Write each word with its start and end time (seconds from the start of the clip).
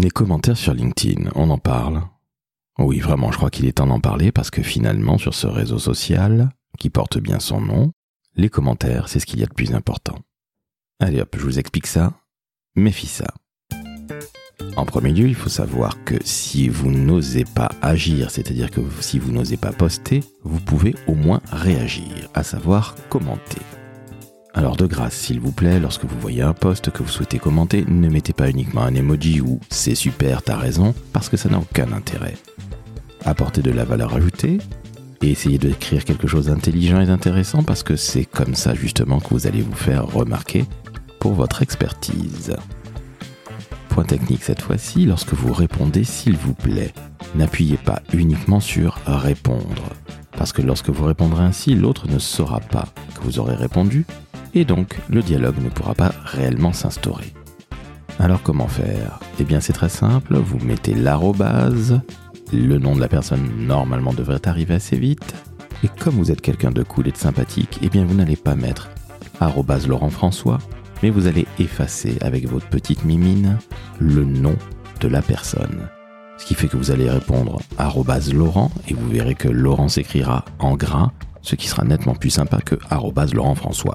Les 0.00 0.08
commentaires 0.08 0.56
sur 0.56 0.72
LinkedIn, 0.72 1.28
on 1.34 1.50
en 1.50 1.58
parle. 1.58 2.00
Oui, 2.78 3.00
vraiment, 3.00 3.30
je 3.32 3.36
crois 3.36 3.50
qu'il 3.50 3.66
est 3.66 3.72
temps 3.72 3.86
d'en 3.86 4.00
parler 4.00 4.32
parce 4.32 4.50
que 4.50 4.62
finalement, 4.62 5.18
sur 5.18 5.34
ce 5.34 5.46
réseau 5.46 5.78
social, 5.78 6.48
qui 6.78 6.88
porte 6.88 7.18
bien 7.18 7.38
son 7.38 7.60
nom, 7.60 7.92
les 8.34 8.48
commentaires, 8.48 9.10
c'est 9.10 9.20
ce 9.20 9.26
qu'il 9.26 9.40
y 9.40 9.42
a 9.42 9.46
de 9.46 9.52
plus 9.52 9.74
important. 9.74 10.16
Allez 11.00 11.20
hop, 11.20 11.36
je 11.36 11.42
vous 11.42 11.58
explique 11.58 11.86
ça. 11.86 12.14
Méfie 12.76 13.08
ça. 13.08 13.34
En 14.74 14.86
premier 14.86 15.12
lieu, 15.12 15.28
il 15.28 15.34
faut 15.34 15.50
savoir 15.50 16.02
que 16.04 16.14
si 16.24 16.70
vous 16.70 16.90
n'osez 16.90 17.44
pas 17.44 17.70
agir, 17.82 18.30
c'est-à-dire 18.30 18.70
que 18.70 18.80
si 19.00 19.18
vous 19.18 19.32
n'osez 19.32 19.58
pas 19.58 19.72
poster, 19.72 20.20
vous 20.44 20.60
pouvez 20.60 20.94
au 21.08 21.14
moins 21.14 21.42
réagir, 21.52 22.30
à 22.32 22.42
savoir 22.42 22.94
commenter. 23.10 23.60
Alors 24.52 24.76
de 24.76 24.86
grâce, 24.86 25.14
s'il 25.14 25.38
vous 25.38 25.52
plaît, 25.52 25.78
lorsque 25.78 26.04
vous 26.04 26.18
voyez 26.18 26.42
un 26.42 26.52
post 26.52 26.90
que 26.90 27.02
vous 27.02 27.08
souhaitez 27.08 27.38
commenter, 27.38 27.84
ne 27.86 28.08
mettez 28.08 28.32
pas 28.32 28.50
uniquement 28.50 28.82
un 28.82 28.94
emoji 28.94 29.40
ou 29.40 29.60
c'est 29.68 29.94
super, 29.94 30.42
t'as 30.42 30.56
raison, 30.56 30.92
parce 31.12 31.28
que 31.28 31.36
ça 31.36 31.48
n'a 31.48 31.58
aucun 31.58 31.92
intérêt. 31.92 32.36
Apportez 33.24 33.62
de 33.62 33.70
la 33.70 33.84
valeur 33.84 34.14
ajoutée 34.14 34.58
et 35.22 35.30
essayez 35.30 35.58
d'écrire 35.58 36.04
quelque 36.04 36.26
chose 36.26 36.46
d'intelligent 36.46 37.00
et 37.00 37.06
d'intéressant 37.06 37.62
parce 37.62 37.82
que 37.84 37.94
c'est 37.94 38.24
comme 38.24 38.54
ça 38.54 38.74
justement 38.74 39.20
que 39.20 39.28
vous 39.30 39.46
allez 39.46 39.62
vous 39.62 39.74
faire 39.74 40.06
remarquer 40.06 40.64
pour 41.20 41.34
votre 41.34 41.62
expertise. 41.62 42.56
Point 43.90 44.04
technique 44.04 44.42
cette 44.42 44.62
fois-ci, 44.62 45.06
lorsque 45.06 45.32
vous 45.32 45.52
répondez 45.52 46.02
s'il 46.02 46.36
vous 46.36 46.54
plaît, 46.54 46.92
n'appuyez 47.36 47.76
pas 47.76 48.02
uniquement 48.12 48.60
sur 48.60 48.98
répondre. 49.06 49.90
Parce 50.32 50.52
que 50.52 50.62
lorsque 50.62 50.90
vous 50.90 51.04
répondrez 51.04 51.44
ainsi, 51.44 51.74
l'autre 51.74 52.08
ne 52.08 52.18
saura 52.18 52.60
pas 52.60 52.88
que 53.14 53.22
vous 53.22 53.38
aurez 53.38 53.54
répondu 53.54 54.06
et 54.54 54.64
donc 54.64 54.98
le 55.08 55.22
dialogue 55.22 55.62
ne 55.62 55.68
pourra 55.68 55.94
pas 55.94 56.12
réellement 56.24 56.72
s'instaurer. 56.72 57.32
Alors 58.18 58.42
comment 58.42 58.68
faire? 58.68 59.18
Eh 59.38 59.44
bien 59.44 59.60
c'est 59.60 59.72
très 59.72 59.88
simple, 59.88 60.36
vous 60.36 60.58
mettez 60.58 60.94
l'arrobase, 60.94 62.00
le 62.52 62.78
nom 62.78 62.94
de 62.94 63.00
la 63.00 63.08
personne 63.08 63.48
normalement 63.66 64.12
devrait 64.12 64.46
arriver 64.46 64.74
assez 64.74 64.96
vite, 64.96 65.34
et 65.82 65.88
comme 65.88 66.14
vous 66.14 66.30
êtes 66.30 66.42
quelqu'un 66.42 66.70
de 66.70 66.82
cool 66.82 67.08
et 67.08 67.12
de 67.12 67.16
sympathique, 67.16 67.78
eh 67.82 67.88
bien 67.88 68.04
vous 68.04 68.14
n'allez 68.14 68.36
pas 68.36 68.54
mettre 68.54 68.90
arrobase 69.40 69.86
Laurent 69.86 70.10
François, 70.10 70.58
mais 71.02 71.10
vous 71.10 71.26
allez 71.26 71.46
effacer 71.58 72.18
avec 72.20 72.46
votre 72.46 72.68
petite 72.68 73.04
mimine 73.04 73.56
le 73.98 74.24
nom 74.24 74.56
de 75.00 75.08
la 75.08 75.22
personne. 75.22 75.88
Ce 76.36 76.44
qui 76.44 76.54
fait 76.54 76.68
que 76.68 76.76
vous 76.76 76.90
allez 76.90 77.08
répondre 77.08 77.60
arrobase 77.78 78.34
Laurent 78.34 78.70
et 78.88 78.94
vous 78.94 79.08
verrez 79.08 79.34
que 79.34 79.48
Laurent 79.48 79.88
s'écrira 79.88 80.44
en 80.58 80.74
gras, 80.74 81.12
ce 81.40 81.54
qui 81.54 81.68
sera 81.68 81.84
nettement 81.84 82.14
plus 82.14 82.30
sympa 82.30 82.60
que 82.60 82.76
arrobase 82.90 83.32
Laurent 83.32 83.54
François. 83.54 83.94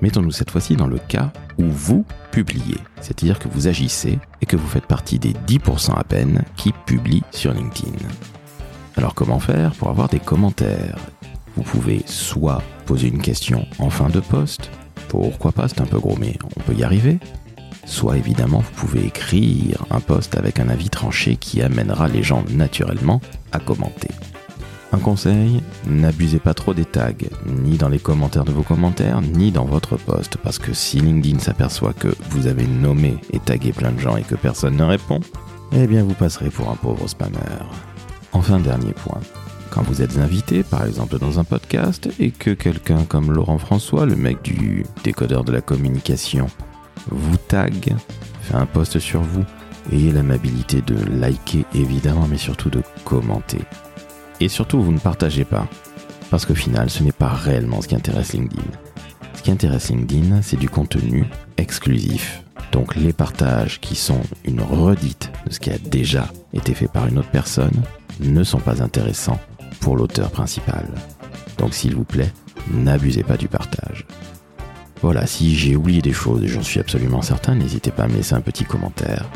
Mettons-nous 0.00 0.30
cette 0.30 0.50
fois-ci 0.50 0.76
dans 0.76 0.86
le 0.86 0.98
cas 0.98 1.32
où 1.58 1.64
vous 1.64 2.04
publiez, 2.30 2.78
c'est-à-dire 3.00 3.38
que 3.38 3.48
vous 3.48 3.66
agissez 3.66 4.18
et 4.40 4.46
que 4.46 4.56
vous 4.56 4.68
faites 4.68 4.86
partie 4.86 5.18
des 5.18 5.32
10% 5.32 5.98
à 5.98 6.04
peine 6.04 6.44
qui 6.56 6.72
publient 6.86 7.24
sur 7.32 7.52
LinkedIn. 7.52 7.96
Alors 8.96 9.14
comment 9.14 9.40
faire 9.40 9.72
pour 9.72 9.88
avoir 9.88 10.08
des 10.08 10.20
commentaires? 10.20 10.98
Vous 11.56 11.62
pouvez 11.62 12.02
soit 12.06 12.62
poser 12.86 13.08
une 13.08 13.20
question 13.20 13.66
en 13.80 13.90
fin 13.90 14.08
de 14.08 14.20
poste, 14.20 14.70
pourquoi 15.08 15.50
pas, 15.50 15.66
c'est 15.66 15.80
un 15.80 15.86
peu 15.86 15.98
gros 15.98 16.16
mais 16.16 16.36
on 16.56 16.60
peut 16.60 16.74
y 16.74 16.84
arriver. 16.84 17.18
Soit 17.84 18.18
évidemment 18.18 18.60
vous 18.60 18.86
pouvez 18.86 19.06
écrire 19.06 19.84
un 19.90 20.00
post 20.00 20.36
avec 20.36 20.60
un 20.60 20.68
avis 20.68 20.90
tranché 20.90 21.36
qui 21.36 21.60
amènera 21.60 22.06
les 22.06 22.22
gens 22.22 22.44
naturellement 22.50 23.20
à 23.50 23.58
commenter. 23.58 24.10
Un 24.90 24.98
conseil, 24.98 25.62
n'abusez 25.86 26.38
pas 26.38 26.54
trop 26.54 26.72
des 26.72 26.86
tags, 26.86 27.12
ni 27.46 27.76
dans 27.76 27.90
les 27.90 27.98
commentaires 27.98 28.44
de 28.44 28.52
vos 28.52 28.62
commentaires, 28.62 29.20
ni 29.20 29.52
dans 29.52 29.66
votre 29.66 29.96
post, 29.96 30.38
parce 30.38 30.58
que 30.58 30.72
si 30.72 30.98
LinkedIn 30.98 31.40
s'aperçoit 31.40 31.92
que 31.92 32.08
vous 32.30 32.46
avez 32.46 32.66
nommé 32.66 33.18
et 33.32 33.38
tagué 33.38 33.72
plein 33.72 33.92
de 33.92 34.00
gens 34.00 34.16
et 34.16 34.22
que 34.22 34.34
personne 34.34 34.76
ne 34.76 34.84
répond, 34.84 35.20
eh 35.72 35.86
bien 35.86 36.02
vous 36.02 36.14
passerez 36.14 36.48
pour 36.48 36.70
un 36.70 36.74
pauvre 36.74 37.06
spammer. 37.06 37.36
Enfin, 38.32 38.60
dernier 38.60 38.92
point. 38.92 39.20
Quand 39.70 39.82
vous 39.82 40.00
êtes 40.00 40.16
invité, 40.16 40.62
par 40.62 40.86
exemple 40.86 41.18
dans 41.18 41.38
un 41.38 41.44
podcast, 41.44 42.08
et 42.18 42.30
que 42.30 42.50
quelqu'un 42.50 43.04
comme 43.04 43.30
Laurent 43.30 43.58
François, 43.58 44.06
le 44.06 44.16
mec 44.16 44.40
du 44.42 44.86
décodeur 45.04 45.44
de 45.44 45.52
la 45.52 45.60
communication, 45.60 46.46
vous 47.10 47.36
tag, 47.36 47.94
fait 48.40 48.54
un 48.54 48.64
post 48.64 48.98
sur 48.98 49.20
vous, 49.20 49.44
ayez 49.92 50.12
l'amabilité 50.12 50.80
de 50.80 50.96
liker 51.20 51.66
évidemment, 51.74 52.26
mais 52.28 52.38
surtout 52.38 52.70
de 52.70 52.82
commenter. 53.04 53.60
Et 54.40 54.48
surtout, 54.48 54.82
vous 54.82 54.92
ne 54.92 54.98
partagez 54.98 55.44
pas. 55.44 55.66
Parce 56.30 56.46
qu'au 56.46 56.54
final, 56.54 56.90
ce 56.90 57.02
n'est 57.02 57.12
pas 57.12 57.28
réellement 57.28 57.80
ce 57.80 57.88
qui 57.88 57.94
intéresse 57.94 58.32
LinkedIn. 58.34 58.62
Ce 59.34 59.42
qui 59.42 59.50
intéresse 59.50 59.90
LinkedIn, 59.90 60.42
c'est 60.42 60.58
du 60.58 60.68
contenu 60.68 61.26
exclusif. 61.56 62.42
Donc 62.72 62.96
les 62.96 63.12
partages 63.12 63.80
qui 63.80 63.96
sont 63.96 64.20
une 64.44 64.60
redite 64.60 65.30
de 65.46 65.52
ce 65.52 65.60
qui 65.60 65.70
a 65.70 65.78
déjà 65.78 66.28
été 66.52 66.74
fait 66.74 66.88
par 66.88 67.06
une 67.06 67.18
autre 67.18 67.30
personne 67.30 67.82
ne 68.20 68.44
sont 68.44 68.58
pas 68.58 68.82
intéressants 68.82 69.40
pour 69.80 69.96
l'auteur 69.96 70.30
principal. 70.30 70.86
Donc 71.56 71.74
s'il 71.74 71.94
vous 71.94 72.04
plaît, 72.04 72.32
n'abusez 72.72 73.22
pas 73.22 73.36
du 73.36 73.48
partage. 73.48 74.06
Voilà, 75.00 75.26
si 75.26 75.54
j'ai 75.54 75.76
oublié 75.76 76.02
des 76.02 76.12
choses, 76.12 76.44
j'en 76.46 76.62
suis 76.62 76.80
absolument 76.80 77.22
certain, 77.22 77.54
n'hésitez 77.54 77.90
pas 77.90 78.04
à 78.04 78.08
me 78.08 78.14
laisser 78.14 78.34
un 78.34 78.40
petit 78.40 78.64
commentaire. 78.64 79.30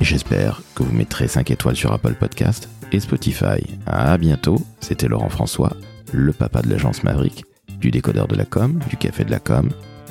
J'espère 0.00 0.60
que 0.74 0.82
vous 0.82 0.92
mettrez 0.92 1.28
5 1.28 1.50
étoiles 1.50 1.76
sur 1.76 1.92
Apple 1.92 2.14
Podcast 2.14 2.68
et 2.92 3.00
Spotify. 3.00 3.62
À 3.86 4.18
bientôt, 4.18 4.60
c'était 4.80 5.08
Laurent 5.08 5.28
François, 5.28 5.76
le 6.12 6.32
papa 6.32 6.62
de 6.62 6.70
l'agence 6.70 7.04
Maverick, 7.04 7.44
du 7.78 7.90
décodeur 7.90 8.26
de 8.26 8.34
la 8.34 8.44
com, 8.44 8.80
du 8.88 8.96
café 8.96 9.24
de 9.24 9.30
la 9.30 9.38
com 9.38 9.70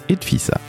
et 0.10 0.16
de 0.16 0.24
FISA. 0.24 0.60